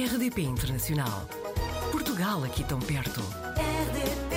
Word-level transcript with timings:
RDP 0.00 0.40
Internacional. 0.44 1.28
Portugal 1.92 2.42
aqui 2.44 2.64
tão 2.64 2.78
perto. 2.78 3.20
RDP 3.20 4.34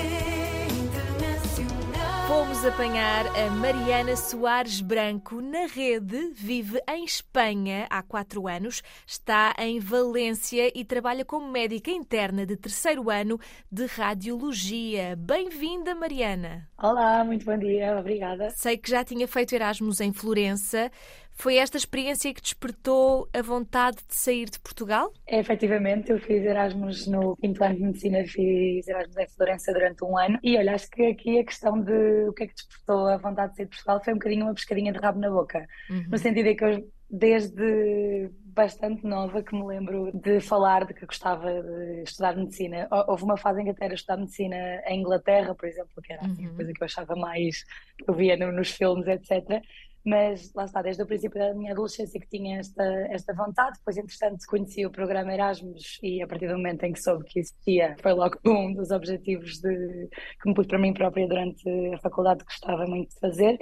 Internacional. 0.74 2.28
Fomos 2.28 2.66
apanhar 2.66 3.26
a 3.28 3.50
Mariana 3.50 4.18
Soares 4.18 4.82
Branco 4.82 5.40
na 5.40 5.66
rede, 5.66 6.32
vive 6.36 6.82
em 6.90 7.06
Espanha 7.06 7.88
há 7.90 8.04
quatro 8.04 8.46
anos, 8.46 8.84
está 9.08 9.56
em 9.58 9.80
Valência 9.80 10.70
e 10.78 10.84
trabalha 10.84 11.24
como 11.24 11.50
médica 11.50 11.92
interna 11.92 12.46
de 12.46 12.58
terceiro 12.58 13.10
ano 13.10 13.40
de 13.72 13.86
radiologia. 13.86 15.16
Bem-vinda, 15.16 15.96
Mariana. 15.96 16.68
Olá, 16.78 17.24
muito 17.24 17.46
bom 17.46 17.58
dia, 17.58 17.98
obrigada. 17.98 18.50
Sei 18.50 18.78
que 18.78 18.90
já 18.90 19.02
tinha 19.06 19.30
feito 19.30 19.56
Erasmus 19.56 20.02
em 20.02 20.12
Florença. 20.12 20.92
Foi 21.36 21.58
esta 21.58 21.78
experiência 21.78 22.34
que 22.34 22.42
despertou 22.42 23.28
a 23.34 23.42
vontade 23.42 23.98
de 24.08 24.16
sair 24.16 24.50
de 24.50 24.60
Portugal? 24.60 25.12
É, 25.28 25.40
efetivamente, 25.40 26.12
eu 26.12 26.20
fiz 26.20 26.44
Erasmus 26.44 27.08
no 27.08 27.36
quinto 27.38 27.64
ano 27.64 27.76
de 27.76 27.82
medicina, 27.82 28.24
fiz 28.26 28.88
Erasmus 28.88 29.18
em 29.18 29.28
Florença 29.30 29.74
durante 29.74 30.04
um 30.06 30.18
ano. 30.18 30.40
E 30.44 30.58
olha, 30.58 30.74
acho 30.76 30.90
que 30.90 31.04
aqui 31.08 31.40
a 31.40 31.44
questão 31.46 31.82
de 31.82 32.28
o 32.30 32.34
que 32.34 32.44
é 32.44 32.48
que 32.48 32.54
despertou 32.54 33.08
a 33.08 33.18
vontade 33.18 33.52
de 33.52 33.58
sair 33.58 33.66
de 33.66 33.72
Portugal 33.72 34.02
foi 34.04 34.14
um 34.14 34.18
bocadinho 34.18 34.46
uma 34.46 34.54
pescadinha 34.54 34.94
de 34.94 35.00
rabo 35.00 35.20
na 35.20 35.30
boca. 35.30 35.66
Uhum. 35.90 36.06
No 36.12 36.18
sentido 36.18 36.46
de 36.46 36.56
que 36.56 36.64
eu, 36.64 36.92
desde 37.10 38.30
bastante 38.46 39.04
nova, 39.06 39.42
que 39.42 39.56
me 39.56 39.66
lembro 39.66 40.12
de 40.14 40.40
falar 40.40 40.86
de 40.86 40.94
que 40.94 41.06
gostava 41.08 41.52
de 41.64 42.04
estudar 42.04 42.36
medicina. 42.38 42.88
Hou- 42.92 43.06
Houve 43.10 43.24
uma 43.24 43.38
fase 43.38 43.62
em 43.62 43.66
que 43.66 43.72
até 43.72 43.86
era 43.86 43.96
estudar 43.96 44.18
medicina 44.18 44.56
em 44.88 45.00
Inglaterra, 45.02 45.56
por 45.56 45.68
exemplo, 45.68 46.02
que 46.04 46.14
era 46.14 46.24
assim, 46.24 46.46
a 46.46 46.50
Uhum. 46.50 46.56
coisa 46.56 46.72
que 46.74 46.82
eu 46.84 46.86
achava 46.86 47.16
mais, 47.16 47.64
que 47.98 48.06
eu 48.08 48.14
via 48.14 48.38
no- 48.38 48.52
nos 48.52 48.70
filmes, 48.72 49.08
etc. 49.08 49.62
Mas 50.06 50.52
lá 50.54 50.66
está, 50.66 50.82
desde 50.82 51.02
o 51.02 51.06
princípio 51.06 51.40
da 51.40 51.54
minha 51.54 51.72
adolescência 51.72 52.20
que 52.20 52.28
tinha 52.28 52.60
esta, 52.60 52.84
esta 53.10 53.34
vontade. 53.34 53.78
Depois, 53.78 53.98
entretanto, 53.98 54.46
conheci 54.48 54.86
o 54.86 54.92
programa 54.92 55.34
Erasmus 55.34 56.00
e 56.04 56.22
a 56.22 56.28
partir 56.28 56.48
do 56.48 56.58
momento 56.58 56.84
em 56.84 56.92
que 56.92 57.02
soube 57.02 57.24
que 57.24 57.40
existia, 57.40 57.96
foi 58.02 58.12
logo 58.14 58.38
um 58.46 58.74
dos 58.74 58.92
objetivos 58.92 59.60
de, 59.60 60.10
que 60.42 60.50
me 60.50 60.54
pus 60.54 60.68
para 60.68 60.78
mim 60.78 60.94
própria 60.94 61.28
durante 61.28 61.64
a 61.94 61.98
faculdade 62.00 62.40
que 62.40 62.52
gostava 62.52 62.86
muito 62.86 63.10
de 63.12 63.20
fazer. 63.20 63.58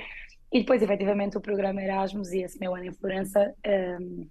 E 0.52 0.60
depois, 0.60 0.82
efetivamente, 0.82 1.38
o 1.38 1.42
programa 1.42 1.82
Erasmus 1.82 2.32
e 2.32 2.42
esse 2.42 2.60
meu 2.60 2.76
ano 2.76 2.86
em 2.86 2.94
Florença. 2.94 3.54
eu 3.64 4.28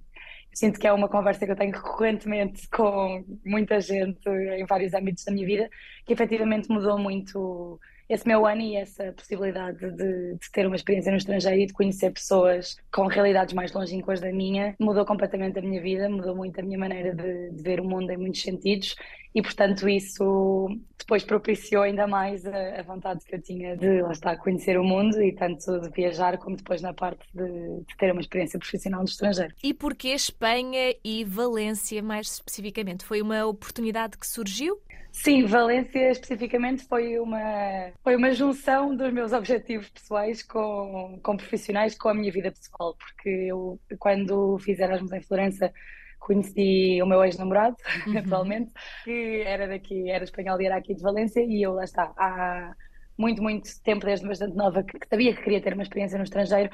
sinto 0.53 0.81
que 0.81 0.87
é 0.89 0.93
uma 0.93 1.09
conversa 1.09 1.47
que 1.47 1.53
eu 1.53 1.57
tenho 1.57 1.73
recorrentemente 1.73 2.69
com 2.71 3.25
muita 3.47 3.81
gente 3.81 4.29
em 4.29 4.67
vários 4.67 4.93
âmbitos 4.95 5.25
da 5.25 5.33
minha 5.33 5.47
vida, 5.47 5.71
que 6.05 6.13
efetivamente 6.13 6.69
mudou 6.69 6.99
muito 6.99 7.79
esse 8.11 8.27
meu 8.27 8.45
ano 8.45 8.61
e 8.61 8.75
essa 8.75 9.13
possibilidade 9.13 9.79
de, 9.79 10.35
de 10.35 10.51
ter 10.53 10.67
uma 10.67 10.75
experiência 10.75 11.13
no 11.13 11.17
estrangeiro 11.17 11.61
e 11.61 11.67
de 11.67 11.73
conhecer 11.73 12.11
pessoas 12.11 12.77
com 12.93 13.07
realidades 13.07 13.55
mais 13.55 13.73
longínquas 13.73 14.21
da 14.21 14.33
minha, 14.33 14.75
mudou 14.81 15.07
completamente 15.07 15.61
a 15.61 15.63
minha 15.63 15.81
vida, 15.81 16.11
mudou 16.11 16.35
muito 16.35 16.59
a 16.59 16.63
minha 16.63 16.77
maneira 16.77 17.15
de, 17.15 17.51
de 17.51 17.63
ver 17.63 17.81
o 17.81 17.85
mundo 17.85 18.11
em 18.11 18.17
muitos 18.17 18.43
sentidos 18.43 18.97
e, 19.35 19.41
portanto, 19.43 19.89
isso 19.89 20.69
depois 20.99 21.23
propiciou 21.25 21.83
ainda 21.83 22.07
mais 22.07 22.45
a, 22.45 22.81
a 22.81 22.83
vontade 22.83 23.25
que 23.25 23.35
eu 23.35 23.41
tinha 23.41 23.77
de, 23.77 24.03
lá 24.03 24.13
está, 24.13 24.37
conhecer 24.37 24.79
o 24.79 24.85
mundo 24.85 25.23
e 25.23 25.33
tanto 25.33 25.81
de 25.81 25.91
viajar 25.91 26.37
como 26.39 26.57
depois 26.57 26.83
na 26.83 26.93
parte 26.93 27.25
de, 27.33 27.85
de 27.87 27.97
ter 27.97 28.11
uma 28.11 28.21
experiência 28.21 28.59
profissional 28.59 29.01
no 29.01 29.09
estrangeiro. 29.09 29.55
E 29.63 29.73
porquê 29.73 30.09
Espanha 30.09 30.95
e 31.05 31.25
Valência, 31.25 32.03
mais 32.03 32.33
especificamente? 32.33 33.05
Foi 33.05 33.23
uma 33.23 33.47
oportunidade 33.47 34.19
que 34.19 34.27
surgiu? 34.27 34.81
Sim, 35.13 35.45
Valência 35.45 36.11
especificamente 36.11 36.85
foi 36.85 37.19
uma, 37.19 37.93
foi 38.03 38.17
uma 38.17 38.33
junção 38.33 38.95
dos 38.97 39.13
meus 39.13 39.33
objetivos 39.35 39.89
pessoais 39.91 40.43
com, 40.43 41.19
com 41.23 41.37
profissionais, 41.37 41.97
com 41.97 42.09
a 42.09 42.15
minha 42.15 42.33
vida 42.33 42.51
pessoal, 42.51 42.97
porque 42.97 43.29
eu, 43.29 43.79
quando 43.99 44.59
fiz 44.59 44.79
Erasmus 44.79 45.13
em 45.13 45.21
Florença, 45.21 45.73
conheci 46.21 47.01
o 47.03 47.07
meu 47.07 47.25
ex-namorado, 47.25 47.77
atualmente, 48.19 48.73
que 49.05 49.43
era 49.47 49.67
daqui, 49.69 50.11
era 50.11 50.25
espanhol 50.25 50.61
e 50.61 50.67
era 50.67 50.77
aqui 50.77 50.95
de 50.95 51.03
Valência, 51.03 51.41
e 51.45 51.63
eu 51.63 51.73
lá 51.75 51.85
está, 51.85 52.13
há 52.17 52.73
muito, 53.19 53.43
muito 53.43 53.69
tempo, 53.83 54.07
desde 54.07 54.27
bastante 54.27 54.57
nova, 54.57 54.83
que, 54.85 54.99
sabia 55.09 55.35
que 55.35 55.43
queria 55.43 55.61
ter 55.63 55.75
uma 55.75 55.83
experiência 55.83 56.19
no 56.19 56.25
estrangeiro, 56.25 56.71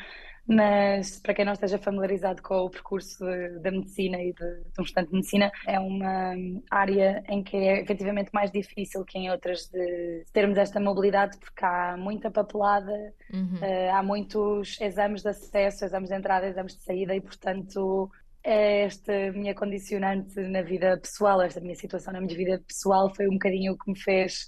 mas 0.49 1.19
para 1.21 1.35
quem 1.35 1.45
não 1.45 1.55
esteja 1.55 1.77
familiarizado 1.79 2.41
com 2.41 2.55
o 2.67 2.71
percurso 2.71 3.25
da 3.63 3.71
medicina 3.71 4.23
e 4.23 4.33
de, 4.33 4.63
de 4.63 4.81
um 4.81 4.83
estudante 4.85 5.09
de 5.11 5.17
medicina, 5.17 5.51
é 5.67 5.81
uma 5.81 6.35
área 6.71 7.23
em 7.29 7.43
que 7.43 7.57
é 7.57 7.81
efetivamente 7.83 8.31
mais 8.33 8.53
difícil 8.53 9.05
que 9.05 9.19
em 9.19 9.29
outras 9.31 9.69
de 9.69 10.25
termos 10.33 10.57
esta 10.57 10.79
mobilidade, 10.79 11.37
porque 11.39 11.65
há 11.65 11.97
muita 11.97 12.31
papelada, 12.31 12.93
Uhum. 13.33 13.59
eh, 13.61 13.91
há 13.91 14.03
muitos 14.05 14.81
exames 14.81 15.23
de 15.23 15.31
acesso, 15.31 15.85
exames 15.85 16.11
de 16.11 16.15
entrada, 16.17 16.47
exames 16.47 16.77
de 16.77 16.83
saída, 16.83 17.15
e 17.15 17.21
portanto. 17.21 18.09
Esta 18.49 19.33
minha 19.33 19.57
condicionante 19.57 20.39
na 20.41 20.63
vida 20.63 20.97
pessoal, 20.99 21.43
esta 21.43 21.61
minha 21.61 21.75
situação 21.75 22.13
na 22.13 22.21
minha 22.21 22.37
vida 22.37 22.63
pessoal 22.65 23.13
foi 23.13 23.27
um 23.27 23.33
bocadinho 23.33 23.73
o 23.73 23.77
que 23.77 23.91
me 23.91 23.99
fez 23.99 24.47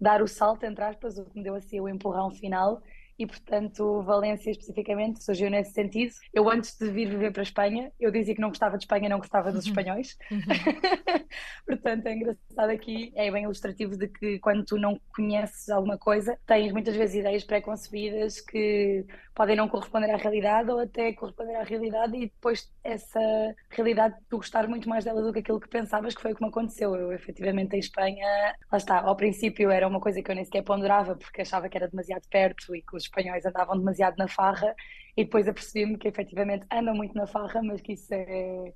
dar 0.00 0.22
o 0.22 0.28
salto, 0.28 0.62
entre 0.64 0.84
aspas, 0.84 1.18
o 1.18 1.24
que 1.24 1.36
me 1.36 1.42
deu 1.42 1.56
assim 1.56 1.80
o 1.80 1.88
empurrão 1.88 2.30
final 2.30 2.80
e, 3.20 3.26
portanto, 3.26 4.00
Valência 4.00 4.50
especificamente 4.50 5.22
surgiu 5.22 5.50
nesse 5.50 5.72
sentido. 5.72 6.14
Eu, 6.32 6.48
antes 6.48 6.78
de 6.78 6.90
vir 6.90 7.06
viver 7.06 7.30
para 7.30 7.42
a 7.42 7.44
Espanha, 7.44 7.92
eu 8.00 8.10
dizia 8.10 8.34
que 8.34 8.40
não 8.40 8.48
gostava 8.48 8.78
de 8.78 8.84
Espanha, 8.84 9.10
não 9.10 9.18
gostava 9.18 9.52
dos 9.52 9.66
espanhóis. 9.66 10.16
portanto, 11.66 12.06
é 12.06 12.14
engraçado 12.14 12.70
aqui, 12.70 13.12
é 13.14 13.30
bem 13.30 13.44
ilustrativo 13.44 13.94
de 13.94 14.08
que 14.08 14.38
quando 14.38 14.64
tu 14.64 14.78
não 14.78 14.98
conheces 15.14 15.68
alguma 15.68 15.98
coisa, 15.98 16.38
tens 16.46 16.72
muitas 16.72 16.96
vezes 16.96 17.16
ideias 17.16 17.44
pré-concebidas 17.44 18.40
que 18.40 19.04
podem 19.34 19.56
não 19.56 19.68
corresponder 19.68 20.10
à 20.10 20.16
realidade 20.16 20.70
ou 20.70 20.78
até 20.80 21.12
corresponder 21.12 21.56
à 21.56 21.62
realidade 21.62 22.16
e 22.16 22.26
depois 22.26 22.70
essa 22.82 23.20
realidade 23.68 24.14
tu 24.28 24.38
gostar 24.38 24.66
muito 24.66 24.88
mais 24.88 25.04
dela 25.04 25.22
do 25.22 25.32
que 25.32 25.40
aquilo 25.40 25.60
que 25.60 25.68
pensavas 25.68 26.14
que 26.14 26.22
foi 26.22 26.32
o 26.32 26.36
que 26.36 26.42
me 26.42 26.48
aconteceu. 26.48 26.94
Eu 26.94 27.12
efetivamente 27.12 27.76
em 27.76 27.78
Espanha, 27.78 28.26
lá 28.70 28.78
está, 28.78 29.00
ao 29.00 29.16
princípio 29.16 29.70
era 29.70 29.86
uma 29.86 30.00
coisa 30.00 30.22
que 30.22 30.30
eu 30.30 30.34
nem 30.34 30.44
sequer 30.44 30.62
ponderava 30.62 31.16
porque 31.16 31.42
achava 31.42 31.68
que 31.68 31.76
era 31.76 31.88
demasiado 31.88 32.26
perto 32.30 32.74
e 32.74 32.82
que 32.82 32.96
os 32.96 33.08
espanhóis 33.10 33.44
andavam 33.44 33.78
demasiado 33.78 34.16
na 34.16 34.28
farra 34.28 34.74
e 35.16 35.24
depois 35.24 35.48
apercebi-me 35.48 35.98
que 35.98 36.08
efetivamente 36.08 36.66
andam 36.72 36.94
muito 36.94 37.14
na 37.14 37.26
farra, 37.26 37.62
mas 37.62 37.80
que 37.80 37.92
isso 37.92 38.12
é 38.14 38.72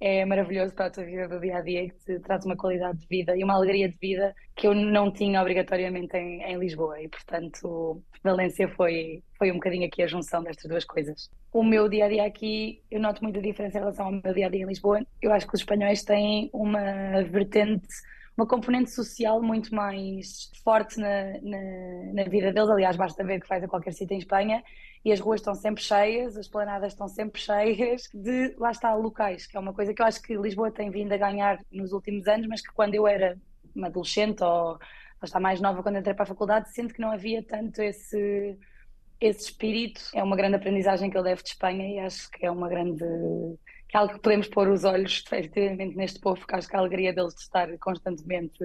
é 0.00 0.24
maravilhoso 0.24 0.74
para 0.74 0.86
a 0.86 0.90
tua 0.90 1.04
vida 1.04 1.28
do 1.28 1.40
dia 1.40 1.56
a 1.56 1.60
dia 1.60 1.82
e 1.84 1.90
que 1.90 1.98
te 1.98 2.20
traz 2.20 2.44
uma 2.44 2.56
qualidade 2.56 2.98
de 2.98 3.06
vida 3.08 3.36
e 3.36 3.42
uma 3.42 3.54
alegria 3.54 3.88
de 3.88 3.96
vida 4.00 4.34
que 4.54 4.66
eu 4.66 4.74
não 4.74 5.12
tinha 5.12 5.40
obrigatoriamente 5.40 6.16
em, 6.16 6.42
em 6.42 6.58
Lisboa 6.58 7.02
e 7.02 7.08
portanto 7.08 8.02
Valência 8.22 8.68
foi, 8.68 9.22
foi 9.36 9.50
um 9.50 9.54
bocadinho 9.54 9.86
aqui 9.86 10.02
a 10.02 10.06
junção 10.06 10.42
destas 10.42 10.68
duas 10.68 10.84
coisas. 10.84 11.30
O 11.52 11.64
meu 11.64 11.88
dia 11.88 12.04
a 12.04 12.08
dia 12.08 12.24
aqui, 12.24 12.82
eu 12.90 13.00
noto 13.00 13.22
muita 13.22 13.40
diferença 13.40 13.78
em 13.78 13.80
relação 13.80 14.06
ao 14.06 14.12
meu 14.12 14.34
dia 14.34 14.46
a 14.46 14.50
dia 14.50 14.62
em 14.62 14.66
Lisboa. 14.66 15.00
Eu 15.20 15.32
acho 15.32 15.46
que 15.46 15.54
os 15.54 15.60
espanhóis 15.60 16.02
têm 16.04 16.50
uma 16.52 17.22
vertente 17.22 17.86
uma 18.38 18.46
componente 18.46 18.90
social 18.92 19.42
muito 19.42 19.74
mais 19.74 20.48
forte 20.62 21.00
na, 21.00 21.32
na, 21.42 22.12
na 22.14 22.24
vida 22.30 22.52
deles. 22.52 22.70
Aliás, 22.70 22.96
basta 22.96 23.24
ver 23.24 23.40
que 23.40 23.48
faz 23.48 23.64
a 23.64 23.68
qualquer 23.68 23.92
sítio 23.92 24.14
em 24.14 24.18
Espanha 24.18 24.62
e 25.04 25.10
as 25.10 25.18
ruas 25.18 25.40
estão 25.40 25.56
sempre 25.56 25.82
cheias, 25.82 26.36
as 26.36 26.46
planadas 26.46 26.92
estão 26.92 27.08
sempre 27.08 27.40
cheias 27.42 28.08
de, 28.14 28.54
lá 28.56 28.70
está, 28.70 28.94
locais, 28.94 29.44
que 29.48 29.56
é 29.56 29.60
uma 29.60 29.74
coisa 29.74 29.92
que 29.92 30.00
eu 30.00 30.06
acho 30.06 30.22
que 30.22 30.36
Lisboa 30.36 30.70
tem 30.70 30.88
vindo 30.88 31.12
a 31.12 31.16
ganhar 31.16 31.58
nos 31.72 31.92
últimos 31.92 32.28
anos, 32.28 32.46
mas 32.46 32.62
que 32.62 32.72
quando 32.72 32.94
eu 32.94 33.08
era 33.08 33.36
uma 33.74 33.88
adolescente 33.88 34.40
ou 34.44 34.74
lá 34.74 34.78
está 35.24 35.40
mais 35.40 35.60
nova, 35.60 35.82
quando 35.82 35.98
entrei 35.98 36.14
para 36.14 36.22
a 36.22 36.26
faculdade, 36.26 36.72
sinto 36.72 36.94
que 36.94 37.00
não 37.00 37.10
havia 37.10 37.42
tanto 37.42 37.82
esse, 37.82 38.56
esse 39.20 39.44
espírito. 39.44 40.00
É 40.14 40.22
uma 40.22 40.36
grande 40.36 40.56
aprendizagem 40.56 41.10
que 41.10 41.16
eu 41.16 41.22
levo 41.22 41.42
de 41.42 41.50
Espanha 41.50 41.88
e 41.88 41.98
acho 41.98 42.30
que 42.30 42.44
é 42.44 42.50
uma 42.50 42.68
grande 42.68 43.04
que 43.88 43.96
é 43.96 44.00
algo 44.00 44.14
que 44.14 44.20
podemos 44.20 44.46
pôr 44.48 44.68
os 44.68 44.84
olhos 44.84 45.24
efetivamente 45.32 45.96
neste 45.96 46.20
povo, 46.20 46.38
porque 46.38 46.54
acho 46.54 46.68
que 46.68 46.76
a 46.76 46.78
alegria 46.78 47.12
deles 47.12 47.34
de 47.34 47.40
estar 47.40 47.66
constantemente 47.78 48.58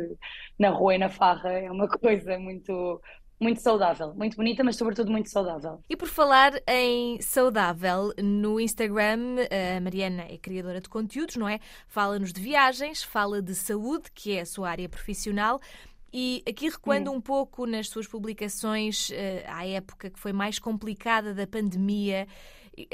na 0.60 0.70
rua 0.70 0.96
e 0.96 0.98
na 0.98 1.10
farra 1.10 1.50
é 1.54 1.72
uma 1.72 1.88
coisa 1.98 2.38
muito, 2.38 3.02
muito 3.40 3.62
saudável, 3.62 4.14
muito 4.16 4.36
bonita, 4.36 4.66
mas 4.66 4.76
sobretudo 4.76 5.10
muito 5.10 5.30
saudável. 5.30 5.82
E 5.90 5.96
por 5.96 6.10
falar 6.10 6.54
em 6.68 7.22
saudável, 7.22 8.14
no 8.22 8.60
Instagram, 8.60 9.38
a 9.78 9.80
Mariana 9.80 10.26
é 10.30 10.38
criadora 10.38 10.82
de 10.82 10.90
conteúdos, 10.90 11.38
não 11.38 11.48
é? 11.48 11.60
Fala-nos 11.88 12.34
de 12.34 12.42
viagens, 12.42 13.02
fala 13.02 13.42
de 13.42 13.56
saúde, 13.56 14.12
que 14.14 14.36
é 14.36 14.42
a 14.42 14.46
sua 14.46 14.70
área 14.70 14.90
profissional. 14.90 15.62
E 16.14 16.44
aqui 16.48 16.70
recuando 16.70 17.12
um 17.12 17.20
pouco 17.20 17.66
nas 17.66 17.90
suas 17.90 18.08
publicações 18.08 19.10
eh, 19.12 19.44
à 19.48 19.66
época 19.66 20.12
que 20.12 20.20
foi 20.20 20.32
mais 20.32 20.60
complicada 20.60 21.34
da 21.34 21.48
pandemia, 21.48 22.28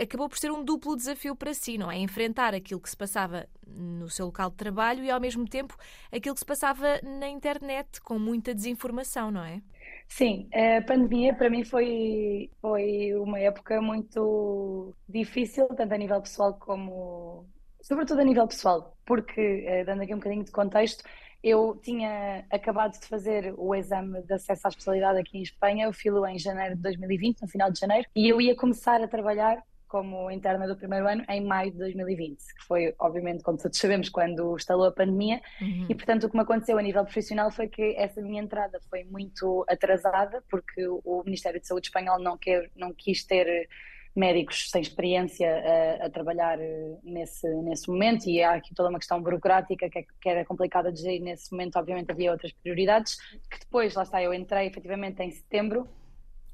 acabou 0.02 0.30
por 0.30 0.38
ser 0.38 0.52
um 0.52 0.64
duplo 0.64 0.96
desafio 0.96 1.36
para 1.36 1.54
si, 1.54 1.78
não 1.78 1.92
é? 1.92 1.98
Enfrentar 1.98 2.54
aquilo 2.54 2.80
que 2.80 2.90
se 2.90 2.98
passava 2.98 3.48
no 3.68 4.10
seu 4.10 4.28
local 4.28 4.50
de 4.50 4.56
trabalho 4.58 5.04
e, 5.04 5.12
ao 5.12 5.20
mesmo 5.20 5.48
tempo, 5.48 5.76
aquilo 6.12 6.34
que 6.34 6.40
se 6.40 6.46
passava 6.46 7.00
na 7.04 7.28
internet, 7.28 8.02
com 8.02 8.18
muita 8.18 8.54
desinformação, 8.54 9.32
não 9.32 9.44
é? 9.44 9.62
Sim, 10.08 10.50
a 10.54 10.82
pandemia 10.82 11.34
para 11.36 11.50
mim 11.50 11.64
foi, 11.64 12.50
foi 12.62 13.14
uma 13.16 13.40
época 13.40 13.82
muito 13.82 14.94
difícil, 15.08 15.68
tanto 15.76 15.94
a 15.94 15.98
nível 15.98 16.22
pessoal 16.22 16.58
como. 16.60 17.46
sobretudo 17.82 18.22
a 18.22 18.24
nível 18.24 18.48
pessoal, 18.48 18.98
porque, 19.06 19.64
eh, 19.68 19.84
dando 19.86 20.02
aqui 20.04 20.14
um 20.14 20.18
bocadinho 20.18 20.44
de 20.44 20.52
contexto, 20.52 21.04
eu 21.44 21.80
tinha 21.82 22.46
acabado 22.52 23.00
de 23.00 23.08
fazer 23.08 23.54
o 23.58 23.74
exame 23.74 24.22
de 24.24 24.34
acesso 24.34 24.68
à 24.68 24.70
especialidade 24.70 25.20
aqui 25.20 25.38
em 25.38 25.42
Espanha, 25.42 25.86
eu 25.86 25.94
filo 25.94 26.26
em 26.28 26.38
janeiro 26.38 26.76
de 26.76 26.82
2020, 26.82 27.42
no 27.42 27.48
final 27.48 27.72
de 27.72 27.80
janeiro, 27.80 28.08
e 28.16 28.28
eu 28.28 28.42
ia 28.42 28.56
começar 28.56 29.02
a 29.02 29.08
trabalhar 29.08 29.64
como 29.90 30.30
interna 30.30 30.68
do 30.68 30.78
primeiro 30.78 31.08
ano 31.08 31.26
em 31.28 31.44
maio 31.44 31.72
de 31.72 31.78
2020, 31.80 32.38
que 32.38 32.64
foi, 32.68 32.94
obviamente, 33.00 33.44
como 33.44 33.58
todos 33.58 33.78
sabemos, 33.78 34.08
quando 34.08 34.56
instalou 34.56 34.86
a 34.86 34.92
pandemia. 34.92 35.42
Uhum. 35.60 35.88
E, 35.90 35.96
portanto, 35.96 36.26
o 36.26 36.30
que 36.30 36.36
me 36.36 36.44
aconteceu 36.44 36.78
a 36.78 36.82
nível 36.82 37.04
profissional 37.04 37.50
foi 37.50 37.68
que 37.68 37.96
essa 37.98 38.22
minha 38.22 38.42
entrada 38.42 38.80
foi 38.88 39.04
muito 39.04 39.66
atrasada, 39.68 40.44
porque 40.48 40.88
o 40.88 41.24
Ministério 41.26 41.60
de 41.60 41.66
Saúde 41.66 41.88
espanhol 41.88 42.20
não, 42.20 42.38
quer, 42.38 42.70
não 42.76 42.94
quis 42.94 43.24
ter 43.26 43.68
médicos 44.16 44.70
sem 44.70 44.82
experiência 44.82 45.48
a, 45.48 46.06
a 46.06 46.10
trabalhar 46.10 46.60
eh, 46.60 46.98
nesse, 47.04 47.48
nesse 47.62 47.88
momento 47.90 48.28
e 48.28 48.42
há 48.42 48.54
aqui 48.54 48.74
toda 48.74 48.90
uma 48.90 49.00
questão 49.00 49.22
burocrática 49.22 49.90
que, 49.90 50.00
é, 50.00 50.04
que 50.04 50.30
era 50.30 50.46
complicada 50.46 50.92
de 50.92 51.02
gerir 51.02 51.22
nesse 51.22 51.52
momento, 51.52 51.78
obviamente 51.78 52.12
havia 52.12 52.32
outras 52.32 52.52
prioridades, 52.52 53.18
que 53.50 53.60
depois, 53.60 53.94
lá 53.96 54.04
está, 54.04 54.22
eu 54.22 54.34
entrei 54.34 54.68
efetivamente 54.68 55.22
em 55.22 55.32
setembro, 55.32 55.88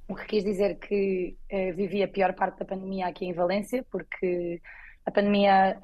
o 0.07 0.15
que 0.15 0.25
quis 0.25 0.43
dizer 0.43 0.75
que 0.79 1.35
eh, 1.49 1.71
vivi 1.71 2.03
a 2.03 2.07
pior 2.07 2.33
parte 2.33 2.59
da 2.59 2.65
pandemia 2.65 3.07
aqui 3.07 3.25
em 3.25 3.33
Valência, 3.33 3.83
porque 3.89 4.61
a 5.05 5.11
pandemia, 5.11 5.79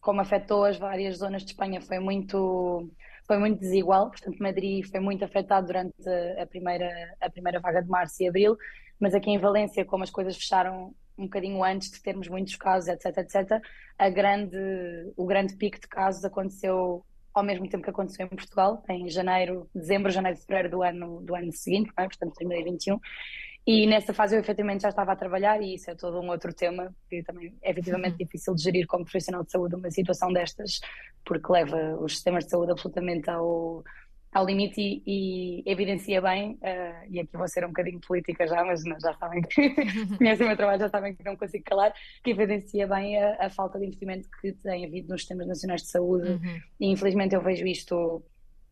como 0.00 0.20
afetou 0.20 0.64
as 0.64 0.78
várias 0.78 1.18
zonas 1.18 1.42
de 1.42 1.52
Espanha, 1.52 1.80
foi 1.80 1.98
muito 1.98 2.88
foi 3.26 3.38
muito 3.38 3.60
desigual, 3.60 4.10
portanto 4.10 4.38
Madrid 4.40 4.84
foi 4.90 4.98
muito 4.98 5.24
afetado 5.24 5.68
durante 5.68 5.94
a 6.36 6.44
primeira, 6.46 7.14
a 7.20 7.30
primeira 7.30 7.60
vaga 7.60 7.80
de 7.80 7.88
março 7.88 8.20
e 8.20 8.28
abril, 8.28 8.56
mas 8.98 9.14
aqui 9.14 9.30
em 9.30 9.38
Valência, 9.38 9.84
como 9.84 10.02
as 10.02 10.10
coisas 10.10 10.36
fecharam 10.36 10.92
um 11.20 11.24
bocadinho 11.24 11.62
antes 11.62 11.90
de 11.90 12.02
termos 12.02 12.28
muitos 12.28 12.56
casos, 12.56 12.88
etc, 12.88 13.18
etc, 13.18 13.62
a 13.98 14.08
grande, 14.08 14.56
o 15.16 15.26
grande 15.26 15.56
pico 15.56 15.80
de 15.80 15.86
casos 15.86 16.24
aconteceu 16.24 17.04
ao 17.32 17.44
mesmo 17.44 17.68
tempo 17.68 17.84
que 17.84 17.90
aconteceu 17.90 18.26
em 18.26 18.28
Portugal, 18.28 18.82
em 18.88 19.08
janeiro, 19.08 19.68
dezembro, 19.74 20.10
janeiro, 20.10 20.36
fevereiro 20.38 20.70
do 20.70 20.82
ano, 20.82 21.20
do 21.22 21.34
ano 21.34 21.52
seguinte, 21.52 21.90
é? 21.96 22.04
portanto 22.04 22.34
2021, 22.40 22.98
e 23.66 23.86
nessa 23.86 24.12
fase 24.12 24.34
eu 24.34 24.40
efetivamente 24.40 24.82
já 24.82 24.88
estava 24.88 25.12
a 25.12 25.16
trabalhar 25.16 25.62
e 25.62 25.74
isso 25.74 25.90
é 25.90 25.94
todo 25.94 26.18
um 26.18 26.30
outro 26.30 26.52
tema 26.52 26.94
que 27.08 27.22
também 27.22 27.54
é 27.62 27.70
efetivamente 27.70 28.12
uhum. 28.12 28.18
difícil 28.18 28.54
de 28.54 28.62
gerir 28.62 28.86
como 28.86 29.04
profissional 29.04 29.44
de 29.44 29.50
saúde 29.50 29.74
uma 29.74 29.90
situação 29.90 30.32
destas, 30.32 30.80
porque 31.24 31.52
leva 31.52 31.96
os 32.00 32.14
sistemas 32.14 32.44
de 32.44 32.50
saúde 32.50 32.72
absolutamente 32.72 33.28
ao, 33.30 33.84
ao 34.32 34.46
limite 34.46 34.80
e, 34.80 35.02
e 35.06 35.62
evidencia 35.66 36.20
bem, 36.22 36.52
uh, 36.62 37.06
e 37.10 37.18
aqui 37.18 37.36
vou 37.36 37.48
ser 37.48 37.64
um 37.64 37.68
bocadinho 37.68 38.00
política 38.00 38.46
já, 38.46 38.64
mas 38.64 38.84
não, 38.84 38.98
já 39.00 39.12
sabem 39.14 39.42
que 39.42 39.70
conhecem 40.18 40.46
o 40.46 40.48
meu 40.48 40.56
trabalho, 40.56 40.80
já 40.80 40.88
sabem 40.88 41.14
que 41.14 41.24
não 41.24 41.36
consigo 41.36 41.64
calar, 41.64 41.92
que 42.22 42.30
evidencia 42.30 42.86
bem 42.86 43.20
a, 43.20 43.46
a 43.46 43.50
falta 43.50 43.78
de 43.78 43.86
investimento 43.86 44.28
que 44.40 44.52
tem 44.52 44.86
havido 44.86 45.08
nos 45.08 45.22
sistemas 45.22 45.48
nacionais 45.48 45.82
de 45.82 45.88
saúde 45.88 46.30
uhum. 46.30 46.60
e 46.78 46.92
infelizmente 46.92 47.34
eu 47.34 47.42
vejo 47.42 47.66
isto 47.66 48.22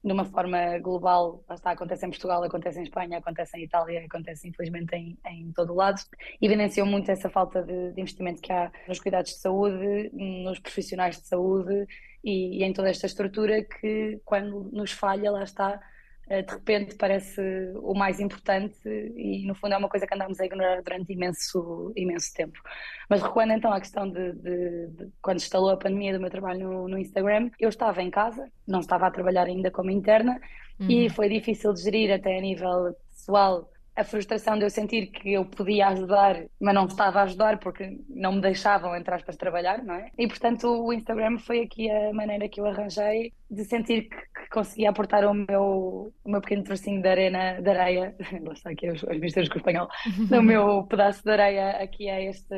de 0.02 0.12
uma 0.12 0.24
forma 0.24 0.78
global, 0.78 1.44
está, 1.50 1.72
acontece 1.72 2.06
em 2.06 2.10
Portugal, 2.10 2.42
acontece 2.42 2.78
em 2.78 2.84
Espanha, 2.84 3.18
acontece 3.18 3.58
em 3.58 3.64
Itália, 3.64 4.04
acontece 4.04 4.48
infelizmente 4.48 4.94
em, 4.94 5.18
em 5.26 5.52
todo 5.52 5.72
o 5.72 5.76
lado. 5.76 6.00
Evidenciou 6.40 6.86
muito 6.86 7.10
essa 7.10 7.28
falta 7.28 7.62
de, 7.62 7.92
de, 7.92 8.00
investimento 8.00 8.40
que 8.40 8.52
há 8.52 8.70
nos 8.86 9.00
cuidados 9.00 9.32
de 9.32 9.38
saúde, 9.38 10.10
nos 10.12 10.60
profissionais 10.60 11.20
de 11.20 11.26
saúde 11.26 11.86
e, 12.22 12.58
e 12.58 12.64
em 12.64 12.72
toda 12.72 12.90
esta 12.90 13.06
estrutura 13.06 13.64
que, 13.64 14.20
quando 14.24 14.70
nos 14.72 14.92
falha, 14.92 15.30
lá 15.32 15.42
está, 15.42 15.80
de 16.28 16.52
repente 16.52 16.94
parece 16.96 17.40
o 17.76 17.94
mais 17.94 18.20
importante 18.20 18.78
e 18.86 19.46
no 19.46 19.54
fundo 19.54 19.75
é 19.75 19.78
uma 19.78 19.88
coisa 19.88 20.06
que 20.06 20.14
andamos 20.14 20.38
a 20.38 20.44
ignorar 20.44 20.82
durante 20.82 21.12
imenso, 21.12 21.92
imenso 21.96 22.32
tempo. 22.34 22.60
Mas 23.08 23.22
recuando 23.22 23.52
então 23.52 23.72
à 23.72 23.80
questão 23.80 24.08
de, 24.10 24.32
de, 24.34 24.86
de 24.88 25.12
quando 25.22 25.38
instalou 25.38 25.70
a 25.70 25.76
pandemia 25.76 26.12
do 26.12 26.20
meu 26.20 26.30
trabalho 26.30 26.69
no, 26.69 26.88
no, 26.88 26.98
Instagram, 26.98 27.50
eu 27.58 27.69
estava 27.69 28.02
em 28.02 28.10
casa, 28.10 28.50
não 28.66 28.80
estava 28.80 29.06
a 29.06 29.10
trabalhar 29.10 29.46
ainda 29.46 29.70
como 29.70 29.90
interna 29.90 30.40
uhum. 30.78 30.90
e 30.90 31.08
foi 31.08 31.28
difícil 31.28 31.72
de 31.72 31.82
gerir 31.82 32.12
até 32.12 32.36
a 32.36 32.40
nível 32.40 32.94
pessoal 33.10 33.70
a 33.98 34.04
frustração 34.04 34.56
de 34.56 34.64
eu 34.64 34.70
sentir 34.70 35.06
que 35.06 35.32
eu 35.32 35.44
podia 35.44 35.88
ajudar, 35.88 36.44
mas 36.60 36.72
não 36.72 36.86
estava 36.86 37.19
a 37.19 37.22
ajudar 37.25 37.58
porque 37.58 37.98
não 38.08 38.34
me 38.34 38.40
deixavam, 38.40 38.94
entre 38.94 39.12
aspas, 39.12 39.36
trabalhar, 39.36 39.82
não 39.82 39.94
é? 39.94 40.12
E 40.16 40.28
portanto 40.28 40.69
o 40.69 40.92
Instagram 40.92 41.36
foi 41.38 41.62
aqui 41.62 41.90
a 41.90 42.12
maneira 42.12 42.48
que 42.48 42.60
eu 42.60 42.66
arranjei 42.66 43.32
de 43.50 43.64
sentir 43.64 44.02
que, 44.02 44.16
que 44.48 44.54
conseguia 44.54 44.88
aportar 44.88 45.26
o 45.26 45.34
meu, 45.34 46.12
o 46.24 46.30
meu 46.30 46.40
pequeno 46.40 46.64
trocinho 46.64 47.02
de 47.02 47.08
arena, 47.08 47.60
de 47.60 47.68
areia, 47.68 48.14
lá 48.42 48.52
está 48.52 48.70
aqui 48.70 48.90
os, 48.90 49.02
os 49.02 49.20
misturas 49.20 49.48
com 49.48 49.56
o 49.56 49.58
espanhol, 49.58 49.88
o 50.32 50.42
meu 50.42 50.84
pedaço 50.84 51.22
de 51.22 51.30
areia 51.30 51.70
aqui 51.82 52.08
a 52.08 52.20
este, 52.20 52.54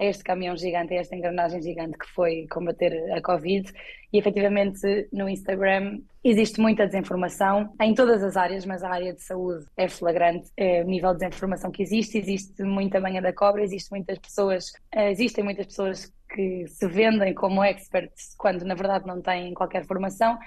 a 0.00 0.04
este 0.04 0.24
caminhão 0.24 0.56
gigante, 0.56 0.94
a 0.94 1.00
esta 1.00 1.14
engrenagem 1.14 1.60
gigante 1.60 1.98
que 1.98 2.06
foi 2.06 2.46
combater 2.50 3.12
a 3.12 3.20
Covid. 3.20 3.70
E 4.12 4.18
efetivamente 4.18 5.08
no 5.12 5.28
Instagram 5.28 5.98
existe 6.24 6.58
muita 6.60 6.86
desinformação 6.86 7.74
em 7.82 7.92
todas 7.92 8.22
as 8.22 8.36
áreas, 8.36 8.64
mas 8.64 8.82
a 8.82 8.88
área 8.88 9.12
de 9.12 9.22
saúde 9.22 9.66
é 9.76 9.88
flagrante, 9.88 10.48
é 10.56 10.82
o 10.82 10.86
nível 10.86 11.12
de 11.12 11.18
desinformação 11.18 11.70
que 11.70 11.82
existe, 11.82 12.16
existe 12.16 12.62
muita 12.62 13.00
banha 13.00 13.20
da 13.20 13.32
cobra, 13.32 13.62
existe 13.62 13.90
muitas 13.90 14.18
pessoas, 14.18 14.72
eh, 14.92 15.10
existem 15.10 15.44
muitas 15.44 15.66
pessoas 15.66 16.12
que 16.28 16.66
se 16.66 16.86
vendem 16.88 17.34
como 17.34 17.62
experts 17.64 18.34
quando 18.36 18.64
na 18.64 18.74
verdade 18.74 19.06
não 19.06 19.20
têm 19.20 19.54
qualquer 19.54 19.86
formação. 19.86 20.38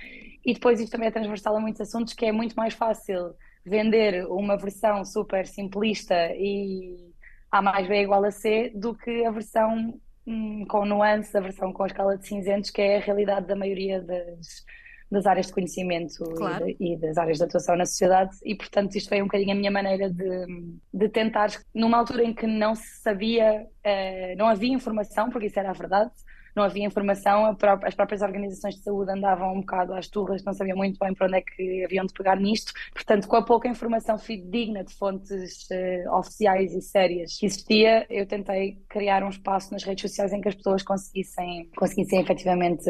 E 0.46 0.54
depois 0.54 0.80
isto 0.80 0.92
também 0.92 1.08
é 1.08 1.12
transversal 1.12 1.56
a 1.56 1.60
muitos 1.60 1.82
assuntos 1.82 2.14
que 2.14 2.26
é 2.26 2.32
muito 2.32 2.56
mais 2.56 2.74
fácil 2.74 3.36
vender 3.66 4.26
uma 4.28 4.58
versão 4.58 5.04
super 5.06 5.46
simplista 5.46 6.16
e 6.36 7.14
A 7.52 7.62
mais 7.62 7.88
B 7.88 7.96
é 7.96 8.04
igual 8.04 8.24
a 8.24 8.32
C 8.32 8.72
do 8.76 8.96
que 8.96 9.26
a 9.26 9.32
versão 9.32 10.00
hum, 10.26 10.66
com 10.68 10.86
nuances, 10.86 11.36
a 11.36 11.40
versão 11.40 11.74
com 11.74 11.84
a 11.84 11.88
escala 11.88 12.18
de 12.18 12.28
cinzentos 12.28 12.70
que 12.70 12.82
é 12.82 12.98
a 12.98 13.02
realidade 13.02 13.48
da 13.48 13.56
maioria 13.56 14.02
das, 14.02 14.64
das 15.12 15.26
áreas 15.26 15.48
de 15.48 15.54
conhecimento 15.54 16.24
claro. 16.36 16.70
e, 16.70 16.76
de, 16.76 16.94
e, 16.94 16.98
das 16.98 17.18
áreas 17.18 17.38
de 17.38 17.44
atuação 17.44 17.76
na 17.76 17.86
sociedade 17.86 18.36
e 18.44 18.56
portanto 18.56 18.96
isto 18.96 19.10
foi 19.10 19.22
um 19.22 19.26
bocadinho 19.26 19.52
a 19.52 19.56
minha 19.56 19.72
maneira 19.72 20.10
de, 20.10 20.46
de 20.94 21.10
tentar 21.10 21.50
numa 21.74 21.98
altura 21.98 22.24
em 22.24 22.34
que 22.34 22.46
não 22.46 22.76
se 22.76 23.02
sabia 23.02 23.64
uh, 23.64 24.38
não 24.38 24.48
havia 24.48 24.74
informação 24.74 25.30
porque 25.30 25.48
isso 25.48 25.60
era 25.60 25.70
a 25.70 25.74
verdade 25.74 26.12
não 26.56 26.64
havia 26.64 26.86
informação, 26.86 27.46
as 27.84 27.96
próprias 27.96 28.22
organizações 28.22 28.76
de 28.76 28.84
saúde 28.84 29.12
andavam 29.12 29.54
um 29.54 29.62
bocado 29.62 29.94
às 29.94 30.08
turras, 30.08 30.44
não 30.44 30.54
sabiam 30.54 30.76
muito 30.76 31.00
bem 31.00 31.14
para 31.14 31.28
onde 31.28 31.38
é 31.38 31.42
que 31.42 31.86
haviam 31.86 32.06
de 32.06 32.14
pegar 32.14 32.38
nisto. 32.38 32.74
Portanto, 32.94 33.28
com 33.28 33.36
a 33.36 33.46
pouca 33.46 33.68
informação 33.68 34.18
fidedigna 34.18 34.84
de 34.84 34.94
fontes 34.94 35.68
uh, 35.70 36.18
oficiais 36.18 36.74
e 36.74 36.82
sérias 36.82 37.38
que 37.38 37.46
existia, 37.46 38.06
eu 38.10 38.26
tentei 38.26 38.78
criar 38.90 39.24
um 39.24 39.30
espaço 39.30 39.72
nas 39.72 39.84
redes 39.84 40.02
sociais 40.02 40.34
em 40.34 40.42
que 40.42 40.50
as 40.50 40.56
pessoas 40.56 40.84
conseguissem, 40.84 41.70
conseguissem 41.78 42.20
efetivamente 42.20 42.90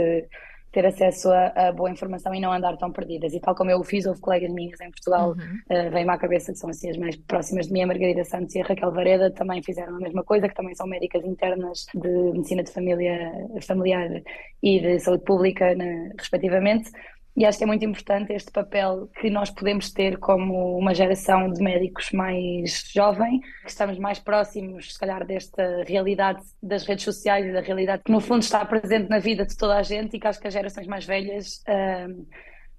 ter 0.72 0.86
acesso 0.86 1.32
a, 1.32 1.48
a, 1.48 1.72
boa 1.72 1.90
informação 1.90 2.34
e 2.34 2.40
não 2.40 2.52
andar 2.52 2.78
tão 2.78 2.92
perdidas. 2.92 3.34
E 3.34 3.40
tal 3.40 3.56
como 3.56 3.72
eu 3.72 3.80
o 3.80 3.84
fiz, 3.84 4.06
houve 4.06 4.22
colegas 4.22 4.52
minhas 4.52 4.80
em 4.82 4.92
Portugal, 4.92 5.30
uhum. 5.30 5.36
uh, 5.36 5.92
veio-me 5.92 6.12
à 6.12 6.18
cabeça 6.18 6.52
que 6.52 6.60
são 6.60 6.70
assim 6.70 6.90
as 6.90 6.98
mais 6.98 7.16
próximas 7.16 7.68
de 7.68 7.74
mim, 7.74 7.84
a 7.84 7.88
Margarida 7.88 8.24
Santos 8.24 8.54
e 8.56 8.62
a 8.62 8.66
Raquel 8.66 8.92
Vareda, 8.92 9.32
também 9.32 9.64
fizeram 9.64 9.96
a 9.96 10.00
mesma 10.00 10.24
coisa, 10.24 10.48
que 10.48 10.56
também 10.56 10.76
são 10.76 10.88
médicas 10.88 11.24
internas 11.26 11.86
de 11.94 12.10
medicina 12.34 12.64
de 12.64 12.72
família, 12.72 13.32
familiar 13.62 14.10
e 14.62 14.80
de 14.80 15.00
saúde 15.00 15.24
pública, 15.24 15.74
né, 15.76 16.12
respectivamente. 16.18 16.92
E 17.40 17.46
acho 17.46 17.58
que 17.58 17.64
é 17.64 17.68
muito 17.68 17.86
importante 17.86 18.34
este 18.34 18.52
papel 18.52 19.10
que 19.22 19.30
nós 19.30 19.50
podemos 19.50 19.94
ter 19.94 20.18
como 20.18 20.78
uma 20.78 20.94
geração 20.94 21.50
de 21.50 21.64
médicos 21.64 22.12
mais 22.12 22.84
jovem, 22.94 23.40
que 23.64 23.70
estamos 23.70 23.98
mais 23.98 24.20
próximos, 24.20 24.92
se 24.92 25.00
calhar, 25.00 25.26
desta 25.26 25.86
realidade 25.88 26.42
das 26.62 26.86
redes 26.86 27.06
sociais 27.06 27.46
e 27.46 27.54
da 27.54 27.62
realidade 27.62 28.04
que, 28.04 28.12
no 28.12 28.20
fundo, 28.20 28.42
está 28.42 28.66
presente 28.66 29.10
na 29.10 29.20
vida 29.20 29.46
de 29.46 29.56
toda 29.56 29.78
a 29.78 29.84
gente 29.84 30.18
e 30.18 30.20
que 30.20 30.28
acho 30.28 30.38
que 30.38 30.48
as 30.50 30.54
gerações 30.54 30.86
mais 30.86 31.06
velhas, 31.06 31.64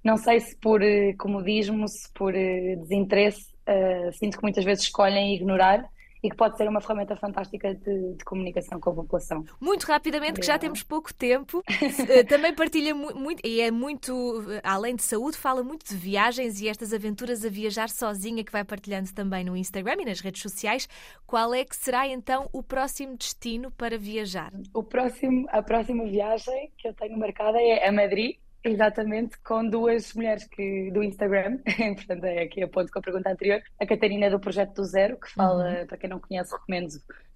não 0.05 0.19
sei 0.19 0.41
se 0.41 0.55
por 0.57 0.83
uh, 0.83 1.17
comodismo, 1.19 1.89
se 1.89 2.13
por 2.13 2.35
uh, 2.35 2.77
desinteresse, 2.83 3.55
uh, 3.67 4.13
sinto 4.13 4.37
que 4.37 4.43
muitas 4.43 4.63
vezes 4.63 4.85
escolhem 4.85 5.37
ignorar 5.37 5.89
e 6.23 6.31
que 6.31 6.37
pode 6.37 6.57
ser 6.57 6.69
uma 6.69 6.81
ferramenta 6.81 7.17
fantástica 7.17 7.75
de, 7.75 8.15
de 8.15 8.25
comunicação 8.25 8.79
com 8.79 8.91
a 8.91 8.95
população. 8.95 9.45
Muito 9.61 9.85
rapidamente, 9.85 10.41
que 10.41 10.47
já 10.47 10.59
temos 10.59 10.83
pouco 10.83 11.13
tempo, 11.13 11.63
eh, 12.09 12.25
também 12.25 12.55
partilha 12.55 12.95
muito, 12.95 13.47
e 13.47 13.61
é 13.61 13.71
muito, 13.71 14.45
além 14.63 14.97
de 14.97 15.03
saúde, 15.03 15.37
fala 15.37 15.63
muito 15.63 15.87
de 15.87 15.95
viagens 15.95 16.61
e 16.61 16.69
estas 16.69 16.93
aventuras 16.93 17.45
a 17.45 17.49
viajar 17.49 17.89
sozinha 17.89 18.45
que 18.45 18.53
vai 18.53 18.65
partilhando 18.65 19.13
também 19.15 19.45
no 19.45 19.57
Instagram 19.57 19.97
e 20.01 20.05
nas 20.05 20.21
redes 20.21 20.43
sociais. 20.43 20.89
Qual 21.27 21.55
é 21.55 21.65
que 21.65 21.77
será 21.77 22.07
então 22.07 22.49
o 22.53 22.63
próximo 22.63 23.17
destino 23.17 23.71
para 23.71 23.99
viajar? 23.99 24.53
O 24.75 24.83
próximo, 24.83 25.47
a 25.51 25.63
próxima 25.63 26.05
viagem 26.05 26.71
que 26.77 26.89
eu 26.89 26.95
tenho 26.95 27.19
marcada 27.19 27.59
é 27.61 27.89
a 27.89 27.93
Madrid 27.93 28.37
Exatamente, 28.63 29.39
com 29.43 29.67
duas 29.67 30.13
mulheres 30.13 30.47
que, 30.47 30.91
do 30.93 31.03
Instagram, 31.03 31.59
portanto 31.97 32.25
é 32.25 32.43
aqui 32.43 32.63
a 32.63 32.69
ponto 32.69 32.93
com 32.93 32.99
a 32.99 33.03
pergunta 33.03 33.31
anterior, 33.31 33.63
a 33.79 33.87
Catarina 33.87 34.29
do 34.29 34.39
Projeto 34.39 34.75
do 34.75 34.85
Zero, 34.85 35.19
que 35.19 35.33
fala, 35.33 35.81
uhum. 35.81 35.87
para 35.87 35.97
quem 35.97 36.11
não 36.11 36.21
conhece, 36.21 36.53
recomendo 36.53 36.89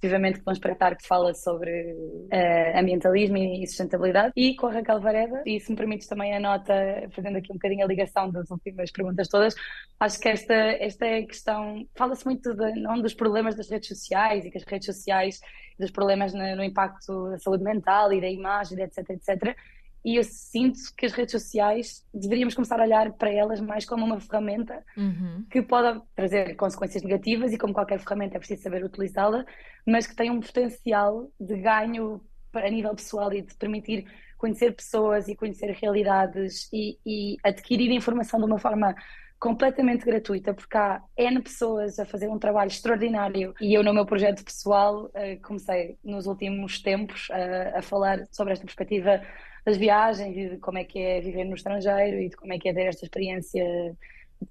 vivamente 0.03 0.39
que 0.39 0.45
vão 0.45 0.53
espreitar, 0.53 0.95
que 0.95 1.07
fala 1.07 1.33
sobre 1.33 1.95
uh, 1.95 2.79
ambientalismo 2.79 3.39
e 3.39 3.67
sustentabilidade, 3.67 4.35
e 4.37 4.55
com 4.55 4.67
a 4.67 4.73
Raquel 4.73 5.01
Vareda, 5.01 5.43
e 5.47 5.59
se 5.59 5.71
me 5.71 5.79
permites 5.79 6.07
também 6.07 6.37
a 6.37 6.41
nota, 6.41 6.75
fazendo 7.13 7.39
aqui 7.39 7.51
um 7.51 7.55
bocadinho 7.55 7.85
a 7.85 7.89
ligação 7.89 8.31
das 8.31 8.51
últimas 8.51 8.91
perguntas 8.91 9.27
todas, 9.27 9.55
acho 9.99 10.21
que 10.21 10.29
esta, 10.29 10.55
esta 10.55 11.07
é 11.07 11.23
questão, 11.23 11.87
fala-se 11.97 12.27
muito 12.27 12.55
de, 12.55 12.73
não 12.83 13.01
dos 13.01 13.15
problemas 13.15 13.57
das 13.57 13.71
redes 13.71 13.89
sociais 13.89 14.45
e 14.45 14.51
que 14.51 14.59
as 14.59 14.65
redes 14.65 14.85
sociais, 14.85 15.41
dos 15.79 15.91
problemas 15.91 16.35
no, 16.35 16.55
no 16.55 16.63
impacto 16.63 17.31
da 17.31 17.39
saúde 17.39 17.65
mental 17.65 18.13
e 18.13 18.21
da 18.21 18.29
imagem, 18.29 18.79
etc, 18.83 19.09
etc, 19.09 19.57
e 20.05 20.17
eu 20.17 20.25
sinto 20.25 20.79
que 20.97 21.07
as 21.07 21.13
redes 21.13 21.33
sociais 21.33 22.05
deveríamos 22.13 22.55
começar 22.55 22.79
a 22.79 22.85
olhar 22.85 23.13
para 23.13 23.31
elas 23.33 23.61
mais 23.61 23.85
como 23.87 24.05
uma 24.05 24.21
ferramenta 24.21 24.85
Uhum. 24.97 25.45
que 25.51 25.63
pode 25.63 26.01
trazer 26.15 26.55
consequências 26.57 27.03
negativas 27.03 27.53
e 27.53 27.59
como 27.59 27.73
qualquer 27.73 27.99
ferramenta 27.99 28.37
é 28.37 28.39
preciso 28.39 28.63
saber 28.63 28.85
utilizá-la, 28.85 29.45
mas 29.87 30.07
que 30.07 30.15
tem 30.15 30.31
um 30.31 30.41
potencial 30.41 31.31
de 31.41 31.57
ganho 31.57 32.21
a 32.53 32.69
nível 32.71 32.95
pessoal 32.95 33.33
e 33.33 33.43
de 33.43 33.55
permitir 33.57 34.05
conhecer 34.37 34.73
pessoas 34.75 35.27
e 35.27 35.35
conhecer 35.35 35.71
realidades 35.73 36.69
e, 36.73 36.99
e 37.07 37.37
adquirir 37.43 37.91
informação 37.91 38.39
de 38.39 38.47
uma 38.47 38.59
forma 38.59 38.95
completamente 39.39 40.05
gratuita, 40.07 40.55
porque 40.55 40.77
há 40.77 41.03
N 41.17 41.43
pessoas 41.43 41.99
a 41.99 42.07
fazer 42.07 42.29
um 42.29 42.39
trabalho 42.39 42.69
extraordinário 42.69 43.55
e 43.61 43.75
eu 43.75 43.83
no 43.83 43.93
meu 43.93 44.07
projeto 44.07 44.45
pessoal 44.45 45.11
eh, 45.15 45.37
comecei 45.37 45.99
nos 46.05 46.27
últimos 46.27 46.81
tempos 46.81 47.29
a, 47.31 47.79
a 47.79 47.83
falar 47.83 48.27
sobre 48.31 48.53
esta 48.55 48.65
perspectiva 48.65 49.21
das 49.65 49.77
viagens 49.77 50.37
e 50.37 50.49
de 50.51 50.59
como 50.59 50.79
é 50.79 50.85
que 50.85 50.99
é 50.99 51.21
viver 51.21 51.45
no 51.45 51.55
estrangeiro 51.55 52.21
e 52.21 52.29
de 52.29 52.37
como 52.37 52.53
é 52.53 52.59
que 52.59 52.69
é 52.69 52.75
ter 52.75 52.87
esta 52.87 53.05
experiência 53.05 53.65